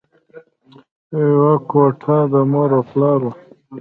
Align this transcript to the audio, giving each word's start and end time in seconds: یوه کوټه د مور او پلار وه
یوه 1.31 1.53
کوټه 1.69 2.17
د 2.31 2.33
مور 2.51 2.69
او 2.77 2.83
پلار 2.89 3.19
وه 3.23 3.33